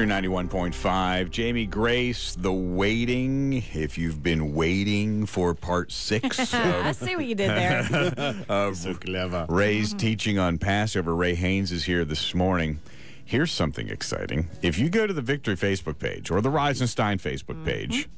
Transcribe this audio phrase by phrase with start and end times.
[0.00, 1.30] Victory 91.5.
[1.30, 3.62] Jamie Grace, The Waiting.
[3.74, 8.34] If you've been waiting for part six I see what you did there.
[8.48, 9.44] of So clever.
[9.50, 9.98] Ray's mm-hmm.
[9.98, 12.80] teaching on Passover, Ray Haynes is here this morning.
[13.26, 14.48] Here's something exciting.
[14.62, 17.64] If you go to the Victory Facebook page or the Reisenstein Facebook mm-hmm.
[17.66, 18.08] page,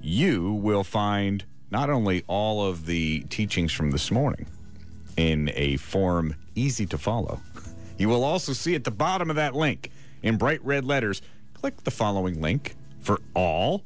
[0.00, 4.46] you will find not only all of the teachings from this morning
[5.16, 7.40] in a form easy to follow,
[7.96, 9.92] you will also see at the bottom of that link
[10.22, 11.22] in bright red letters,
[11.54, 13.82] click the following link for all,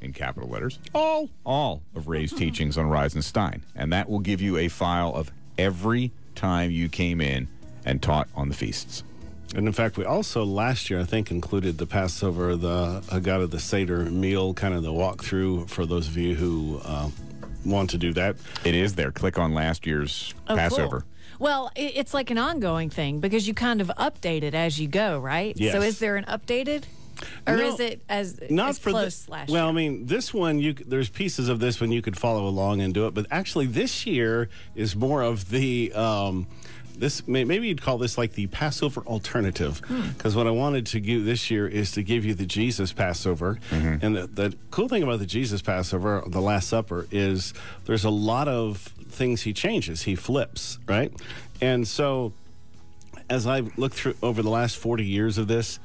[0.00, 3.62] in capital letters, all, all of Ray's teachings on Reisenstein.
[3.74, 7.48] And that will give you a file of every time you came in
[7.84, 9.04] and taught on the feasts.
[9.54, 13.58] And in fact, we also last year, I think, included the Passover, the Haggadah, the
[13.58, 17.10] Seder meal, kind of the walkthrough for those of you who uh,
[17.64, 18.36] want to do that.
[18.64, 19.10] It is there.
[19.10, 21.00] Click on last year's Oh, Passover.
[21.00, 21.08] Cool.
[21.40, 25.18] Well, it's like an ongoing thing because you kind of update it as you go,
[25.18, 25.56] right?
[25.56, 25.72] Yes.
[25.72, 26.84] So is there an updated,
[27.46, 30.34] or No, is it as Not as for close the, last Well, I mean, this
[30.34, 33.26] one you there's pieces of this one you could follow along and do it, but
[33.30, 35.92] actually this year is more of the.
[35.94, 36.46] Um,
[36.98, 40.10] this may, maybe you'd call this like the Passover alternative, hmm.
[40.10, 43.58] because what I wanted to do this year is to give you the Jesus Passover,
[43.70, 44.04] mm-hmm.
[44.04, 47.54] and the, the cool thing about the Jesus Passover, the Last Supper, is
[47.86, 51.12] there's a lot of things he changes, he flips, right,
[51.60, 52.32] and so
[53.28, 55.78] as I've looked through over the last 40 years of this,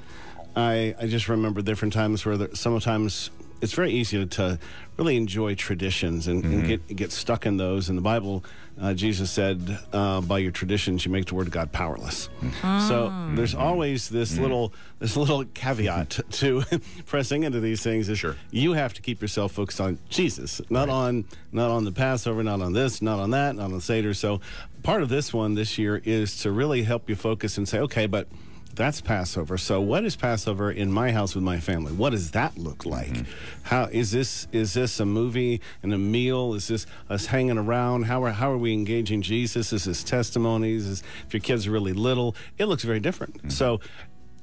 [0.55, 3.29] I, I just remember different times where there, sometimes
[3.61, 4.59] it's very easy to
[4.97, 6.67] really enjoy traditions and, and mm-hmm.
[6.67, 7.89] get get stuck in those.
[7.89, 8.43] In the Bible,
[8.79, 12.87] uh, Jesus said, uh, "By your traditions, you make the word of God powerless." Mm-hmm.
[12.87, 13.31] So ah.
[13.35, 13.63] there's mm-hmm.
[13.63, 16.63] always this little this little caveat to
[17.05, 18.09] pressing into these things.
[18.09, 18.35] Is Sure.
[18.51, 22.61] you have to keep yourself focused on Jesus, not on not on the Passover, not
[22.61, 24.13] on this, not on that, not on the Seder.
[24.13, 24.41] So
[24.83, 28.05] part of this one this year is to really help you focus and say, okay,
[28.05, 28.27] but
[28.75, 29.57] that's Passover.
[29.57, 31.93] So what is Passover in my house with my family?
[31.93, 33.07] What does that look like?
[33.09, 33.31] Mm-hmm.
[33.63, 36.53] How is this is this a movie and a meal?
[36.53, 38.03] Is this us hanging around?
[38.03, 39.73] How are how are we engaging Jesus?
[39.73, 40.85] Is this testimonies?
[40.85, 43.37] Is, if your kids are really little, it looks very different.
[43.37, 43.49] Mm-hmm.
[43.49, 43.79] So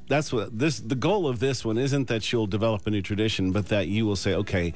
[0.08, 3.52] that's what this the goal of this one isn't that you'll develop a new tradition
[3.52, 4.72] but that you will say okay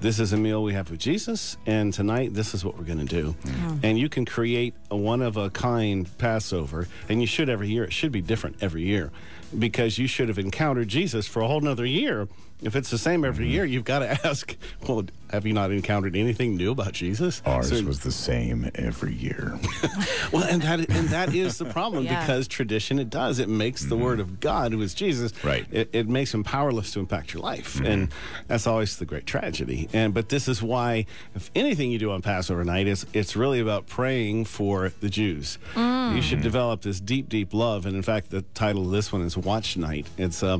[0.00, 2.98] this is a meal we have with jesus and tonight this is what we're going
[2.98, 3.34] to do
[3.82, 7.84] and you can create a one of a kind passover and you should every year
[7.84, 9.10] it should be different every year
[9.58, 12.26] because you should have encountered jesus for a whole nother year
[12.62, 13.54] if it's the same every mm-hmm.
[13.54, 14.56] year you've got to ask
[14.86, 19.14] well have you not encountered anything new about jesus Ours So- was the same every
[19.14, 19.58] year.
[20.32, 22.20] well, and that and that is the problem Yeah.
[22.20, 24.34] because tradition it does it makes the word mm-hmm.
[24.34, 25.66] of God, who is Jesus, Right.
[25.70, 27.86] It, it makes him powerless to impact your life, mm-hmm.
[27.86, 28.08] and
[28.46, 29.88] that's always the great tragedy.
[29.92, 33.60] And but this is why, if anything you do on Passover night is it's really
[33.60, 35.58] about praying for the Jews.
[35.76, 36.42] You should mm.
[36.42, 39.76] develop this deep, deep love, and in fact, the title of this one is Watch
[39.76, 40.06] Night.
[40.18, 40.58] It's uh,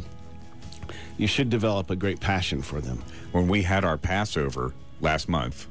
[1.18, 3.02] you should develop a great passion for them.
[3.32, 5.66] when we had our Passover last month,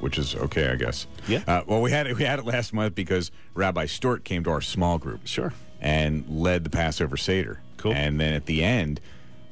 [0.00, 1.06] which is okay, I guess.
[1.26, 1.42] Yeah.
[1.46, 2.16] Uh, well, we had it.
[2.16, 5.26] We had it last month because Rabbi Stewart came to our small group.
[5.26, 5.52] Sure.
[5.80, 7.60] And led the Passover Seder.
[7.76, 7.92] Cool.
[7.94, 9.00] And then at the end,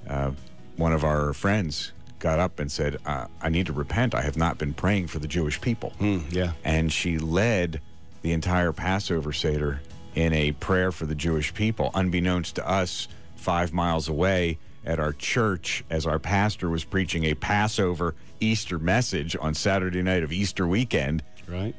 [0.09, 0.33] uh,
[0.77, 4.15] one of our friends got up and said, uh, "I need to repent.
[4.15, 5.93] I have not been praying for the Jewish people."
[6.31, 6.53] yeah.
[6.65, 7.81] And she led
[8.23, 9.81] the entire Passover Seder
[10.17, 13.07] in a prayer for the Jewish people, unbeknownst to us,
[13.37, 19.37] five miles away at our church, as our pastor was preaching a Passover Easter message
[19.41, 21.23] on Saturday night of Easter weekend.
[21.49, 21.75] Right.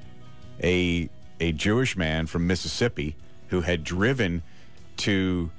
[0.61, 1.09] A
[1.39, 3.15] a Jewish man from Mississippi
[3.49, 4.43] who had driven
[4.97, 5.51] to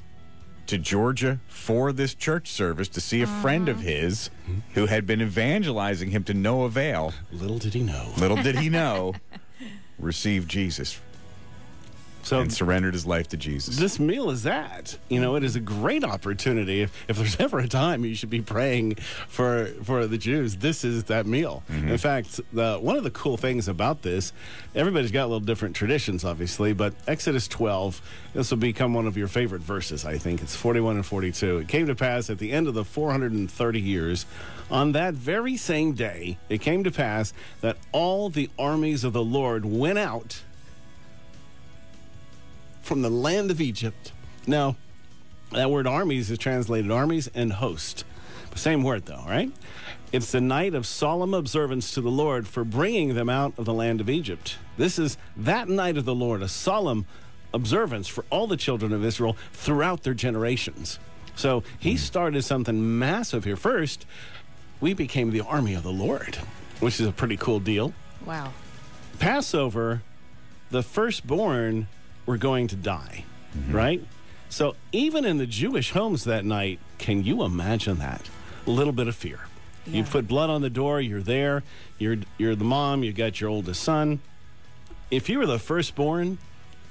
[0.67, 4.29] to Georgia for this church service to see a friend of his
[4.75, 7.15] who had been evangelizing him to no avail.
[7.33, 8.13] Little did he know.
[8.19, 9.15] Little did he know,
[9.99, 11.01] received Jesus
[12.29, 13.79] So and surrendered his life to Jesus.
[13.79, 14.99] this meal is that.
[15.09, 16.83] You know, it is a great opportunity.
[16.83, 18.97] If, if there's ever a time you should be praying
[19.29, 21.63] for for the Jews, this is that meal.
[21.71, 21.89] Mm-hmm.
[21.89, 24.35] In fact, the, one of the cool things about this,
[24.75, 28.03] everybody's got a little different traditions, obviously, but Exodus 12,
[28.35, 30.43] this will become one of your favorite verses, I think.
[30.43, 31.59] It's 41 and 42.
[31.59, 34.27] It came to pass at the end of the 430 years,
[34.71, 37.33] on that very same day, it came to pass
[37.63, 40.43] that all the armies of the Lord went out
[42.89, 44.13] from the land of Egypt.
[44.47, 44.75] Now,
[45.53, 48.05] that word armies is translated armies and host.
[48.55, 49.53] Same word, though, right?
[50.11, 53.75] It's the night of solemn observance to the Lord for bringing them out of the
[53.75, 54.57] land of Egypt.
[54.79, 57.05] This is that night of the Lord, a solemn
[57.53, 60.99] observance for all the children of Israel throughout their generations.
[61.37, 61.99] So he hmm.
[61.99, 63.57] started something massive here.
[63.57, 64.07] First,
[64.81, 66.37] we became the army of the Lord,
[66.81, 67.93] which is a pretty cool deal.
[68.25, 68.53] Wow.
[69.19, 70.03] Passover,
[70.71, 71.87] the firstborn
[72.29, 73.25] were going to die,
[73.57, 73.75] mm-hmm.
[73.75, 74.05] right?
[74.51, 78.29] So even in the Jewish homes that night, can you imagine that?
[78.67, 79.41] A little bit of fear.
[79.87, 81.63] You put blood on the door, you're there,
[81.99, 84.21] you're you're the mom, you got your oldest son.
[85.11, 86.37] If you were the firstborn,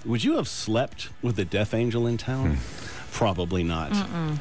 [0.04, 2.56] would you have slept with the death angel in town?
[2.56, 3.12] Hmm.
[3.12, 3.92] Probably not.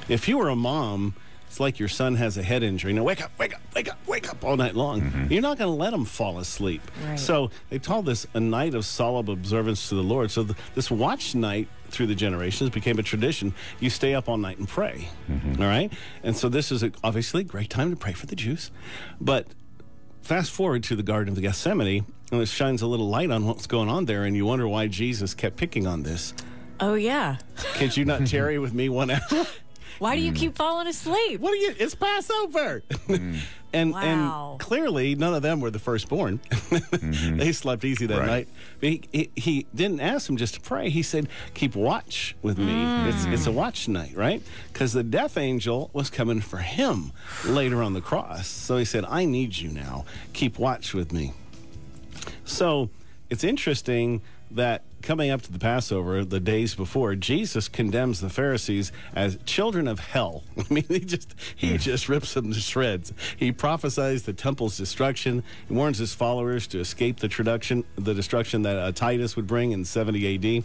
[0.09, 1.15] If you were a mom,
[1.49, 2.95] it's like your son has a head injury.
[2.95, 5.03] Now wake up, wake up, wake up, wake up all night long.
[5.03, 5.31] Mm-hmm.
[5.31, 6.81] You're not going to let them fall asleep.
[7.07, 7.19] Right.
[7.19, 10.31] So they call this a night of solemn observance to the Lord.
[10.31, 13.53] So th- this watch night through the generations became a tradition.
[13.79, 15.11] You stay up all night and pray.
[15.31, 15.63] Mm-hmm.
[15.63, 15.93] All right?
[16.23, 18.71] And so this is a, obviously a great time to pray for the Jews.
[19.21, 19.49] But
[20.23, 23.45] fast forward to the Garden of the Gethsemane, and it shines a little light on
[23.45, 26.33] what's going on there, and you wonder why Jesus kept picking on this.
[26.81, 27.37] Oh, yeah.
[27.75, 29.47] Could you not tarry with me one hour?
[29.99, 30.37] Why do you mm.
[30.37, 31.41] keep falling asleep?
[31.41, 31.75] What are you?
[31.79, 32.83] It's Passover.
[33.09, 33.39] Mm.
[33.73, 34.51] and Wow.
[34.53, 36.41] and clearly none of them were the firstborn.
[36.67, 37.37] Mm-hmm.
[37.37, 38.27] they slept easy that Right.
[38.27, 38.49] night.
[38.81, 40.91] But he, he, he didn't ask them just to pray.
[40.91, 42.73] He said, "Keep watch with me.
[42.73, 43.07] Mm.
[43.09, 44.43] It's it's a watch night, right?
[44.73, 47.13] Because the death angel was coming for him
[47.45, 48.47] later on the cross.
[48.49, 50.05] So he said, "I need you now.
[50.33, 51.33] Keep watch with me."
[52.45, 52.91] So
[53.31, 58.91] it's interesting that coming up to the Passover, the days before, Jesus condemns the Pharisees
[59.15, 60.43] as children of hell.
[60.59, 63.13] I mean, he just he just rips them to shreds.
[63.37, 65.45] He prophesies the temple's destruction.
[65.69, 69.71] He warns his followers to escape the destruction, the destruction that uh, Titus would bring
[69.71, 70.65] in 70 A.D.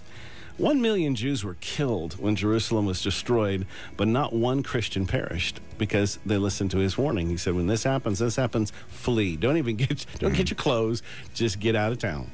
[0.58, 3.66] One million Jews were killed when Jerusalem was destroyed,
[3.96, 7.30] but not one Christian perished because they listened to his warning.
[7.30, 8.74] He said, "When this happens, this happens.
[8.88, 9.38] Flee.
[9.38, 11.04] Don't even get don't get your clothes.
[11.36, 12.32] Just get out of town."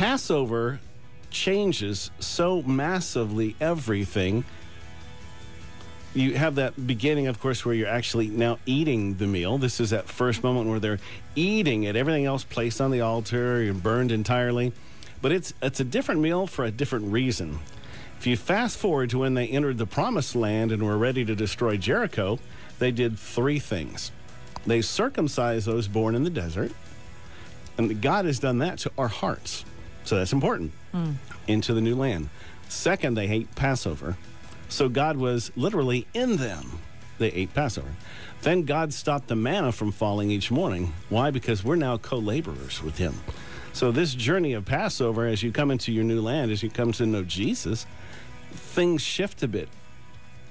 [0.00, 0.80] Passover
[1.28, 4.46] changes so massively everything.
[6.14, 9.58] You have that beginning, of course, where you're actually now eating the meal.
[9.58, 11.00] This is that first moment where they're
[11.36, 11.96] eating it.
[11.96, 14.72] Everything else placed on the altar and burned entirely.
[15.20, 17.58] But it's it's a different meal for a different reason.
[18.18, 21.34] If you fast forward to when they entered the promised land and were ready to
[21.34, 22.38] destroy Jericho,
[22.78, 24.12] they did three things.
[24.66, 26.72] They circumcised those born in the desert,
[27.76, 29.66] and God has done that to our hearts.
[30.04, 31.12] So that's important hmm.
[31.46, 32.28] into the new land.
[32.68, 34.16] Second, they ate Passover.
[34.68, 36.78] So God was literally in them.
[37.18, 37.90] They ate Passover.
[38.42, 40.94] Then God stopped the manna from falling each morning.
[41.10, 41.30] Why?
[41.30, 43.14] Because we're now co laborers with Him.
[43.72, 46.92] So, this journey of Passover, as you come into your new land, as you come
[46.92, 47.86] to know Jesus,
[48.50, 49.68] things shift a bit.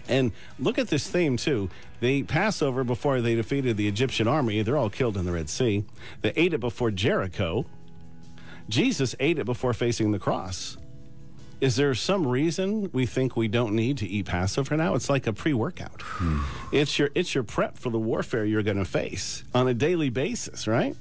[0.07, 1.69] And look at this theme too.
[1.99, 4.61] They ate Passover before they defeated the Egyptian army.
[4.61, 5.85] They're all killed in the Red Sea.
[6.21, 7.65] They ate it before Jericho.
[8.69, 10.77] Jesus ate it before facing the cross.
[11.59, 14.95] Is there some reason we think we don't need to eat Passover now?
[14.95, 16.01] It's like a pre-workout.
[16.71, 20.09] It's your it's your prep for the warfare you're going to face on a daily
[20.09, 20.95] basis, right?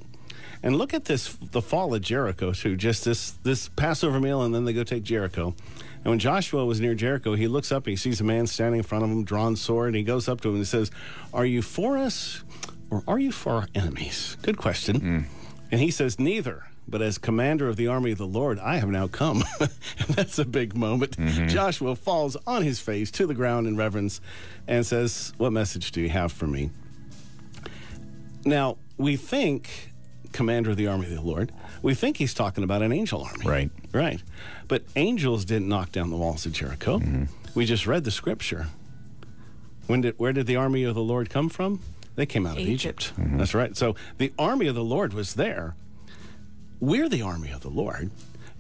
[0.60, 2.76] And look at this the fall of Jericho too.
[2.76, 5.54] Just this this Passover meal and then they go take Jericho.
[5.98, 8.78] And when Joshua was near Jericho, he looks up and he sees a man standing
[8.78, 10.90] in front of him, drawn sword, and he goes up to him and says,
[11.32, 12.42] "Are you for us
[12.90, 15.00] or are you for our enemies?" Good question.
[15.00, 15.24] Mm.
[15.70, 16.64] And he says, Neither.
[16.88, 19.44] But as commander of the army of the Lord, I have now come.
[19.60, 19.70] and
[20.08, 21.16] that's a big moment.
[21.16, 21.48] Mm-hmm.
[21.48, 24.20] Joshua falls on his face to the ground in reverence
[24.66, 26.70] and says, What message do you have for me?
[28.44, 29.92] Now, we think,
[30.32, 31.52] commander of the army of the Lord,
[31.82, 33.46] we think he's talking about an angel army.
[33.46, 33.70] Right.
[33.92, 34.22] Right.
[34.66, 36.98] But angels didn't knock down the walls of Jericho.
[36.98, 37.24] Mm-hmm.
[37.54, 38.68] We just read the scripture.
[39.86, 41.80] When did, where did the army of the Lord come from?
[42.14, 43.12] They came out of Egypt.
[43.12, 43.20] Egypt.
[43.20, 43.38] Mm-hmm.
[43.38, 43.76] That's right.
[43.76, 45.76] So the army of the Lord was there.
[46.80, 48.10] We're the army of the Lord.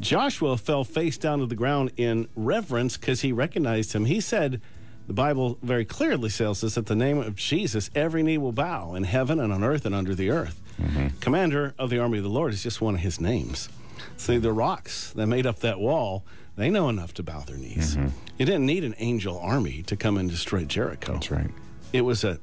[0.00, 4.04] Joshua fell face down to the ground in reverence because he recognized him.
[4.04, 4.60] He said,
[5.06, 8.94] the Bible very clearly tells us that the name of Jesus, every knee will bow
[8.94, 10.60] in heaven and on earth and under the earth.
[10.80, 11.18] Mm-hmm.
[11.20, 13.68] Commander of the army of the Lord is just one of his names.
[14.16, 16.24] See, the rocks that made up that wall,
[16.56, 17.96] they know enough to bow their knees.
[17.96, 18.08] Mm-hmm.
[18.38, 21.14] You didn't need an angel army to come and destroy Jericho.
[21.14, 21.50] That's right.
[21.92, 22.38] It was a.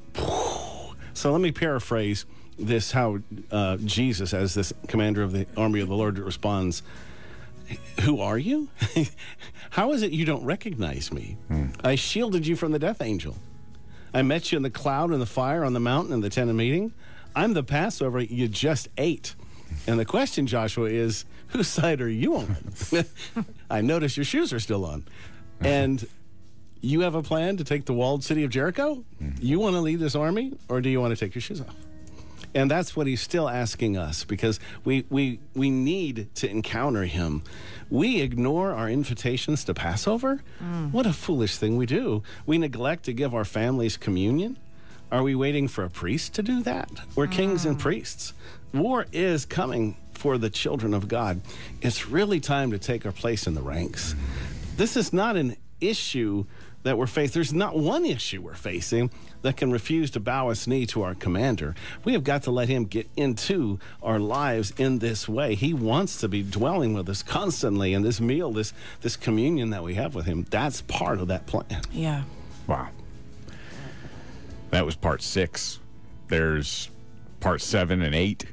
[1.14, 2.26] So let me paraphrase
[2.58, 3.20] this how
[3.52, 6.84] uh, Jesus, as this commander of the army of the Lord, responds
[8.02, 8.70] Who are you?
[9.72, 11.38] how is it you don't recognize me?
[11.48, 11.68] Hmm.
[11.84, 13.36] I shielded you from the death angel.
[14.14, 16.50] I met you in the cloud and the fire on the mountain in the tent
[16.50, 16.94] of meeting.
[17.36, 19.36] I'm the Passover you just ate.
[19.88, 22.58] And the question, Joshua, is whose side are you on?
[23.70, 25.06] I notice your shoes are still on.
[25.60, 25.68] Uh-huh.
[25.68, 26.08] And
[26.82, 29.04] you have a plan to take the walled city of Jericho?
[29.22, 29.46] Mm-hmm.
[29.46, 31.76] You want to lead this army, or do you want to take your shoes off?
[32.56, 37.44] And that's what he's still asking us because we, we, we need to encounter him.
[37.90, 40.42] We ignore our invitations to Passover.
[40.64, 40.94] Mm.
[40.94, 42.24] What a foolish thing we do.
[42.46, 44.58] We neglect to give our families communion.
[45.12, 46.90] Are we waiting for a priest to do that?
[47.14, 47.82] We're kings and mm.
[47.82, 48.34] priests.
[48.74, 51.42] War is coming for the children of God.
[51.82, 54.16] It's really time to take our place in the ranks.
[54.78, 56.46] This is not an issue
[56.86, 57.34] that we're facing.
[57.34, 59.10] There's not one issue we're facing
[59.42, 61.74] that can refuse to bow its knee to our commander.
[62.04, 65.56] We have got to let him get into our lives in this way.
[65.56, 69.84] He wants to be dwelling with us constantly, in this meal, this this communion that
[69.84, 71.82] we have with him, that's part of that plan.
[71.92, 72.24] Yeah.
[72.68, 72.90] Wow.
[74.70, 75.80] That was part six.
[76.28, 76.90] There's
[77.40, 78.46] part seven and eight.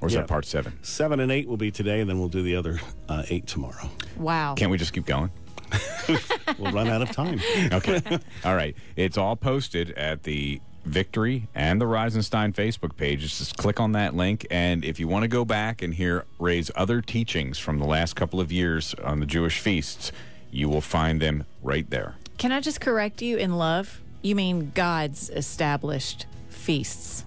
[0.00, 0.20] Or is Yeah.
[0.20, 0.72] that part seven?
[0.82, 3.90] Seven and eight will be today, and then we'll do the other uh, eight tomorrow.
[4.16, 4.54] Wow.
[4.54, 5.30] Can't we just keep going?
[6.58, 7.40] We'll run out of time.
[7.72, 8.00] Okay.
[8.44, 8.74] all right.
[8.96, 13.38] It's all posted at the Victory and the Reisenstein Facebook pages.
[13.38, 14.46] Just click on that link.
[14.50, 18.16] And if you want to go back and hear Ray's other teachings from the last
[18.16, 20.10] couple of years on the Jewish feasts,
[20.50, 22.16] you will find them right there.
[22.38, 24.00] Can I just correct you in love?
[24.22, 27.24] You mean God's established feasts.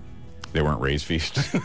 [0.53, 1.37] They weren't raised feasts.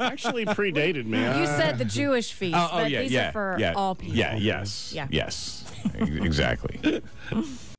[0.00, 1.18] Actually, predated me.
[1.18, 3.28] You uh, said the Jewish feast, oh, oh but yeah, these yeah.
[3.28, 4.16] are for yeah, all people.
[4.16, 4.92] Yeah, yes.
[4.92, 5.06] Yeah.
[5.10, 5.64] Yes.
[5.94, 6.80] exactly.